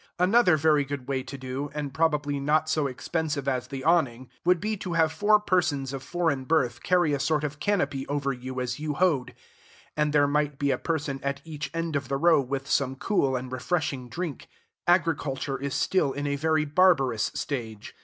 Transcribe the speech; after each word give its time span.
Another 0.17 0.57
very 0.57 0.83
good 0.83 1.07
way 1.07 1.21
to 1.21 1.37
do, 1.37 1.69
and 1.75 1.93
probably 1.93 2.39
not 2.39 2.67
so 2.67 2.87
expensive 2.87 3.47
as 3.47 3.67
the 3.67 3.83
awning, 3.83 4.29
would 4.43 4.59
be 4.59 4.75
to 4.77 4.93
have 4.93 5.11
four 5.11 5.39
persons 5.39 5.93
of 5.93 6.01
foreign 6.01 6.43
birth 6.43 6.81
carry 6.81 7.13
a 7.13 7.19
sort 7.19 7.43
of 7.43 7.59
canopy 7.59 8.07
over 8.07 8.33
you 8.33 8.59
as 8.59 8.79
you 8.79 8.95
hoed. 8.95 9.35
And 9.95 10.11
there 10.11 10.25
might 10.25 10.57
be 10.57 10.71
a 10.71 10.79
person 10.79 11.19
at 11.21 11.39
each 11.43 11.69
end 11.71 11.95
of 11.95 12.07
the 12.07 12.17
row 12.17 12.41
with 12.41 12.67
some 12.67 12.95
cool 12.95 13.35
and 13.35 13.51
refreshing 13.51 14.09
drink. 14.09 14.47
Agriculture 14.87 15.59
is 15.59 15.75
still 15.75 16.13
in 16.13 16.25
a 16.25 16.35
very 16.35 16.65
barbarous 16.65 17.25
stage. 17.35 17.93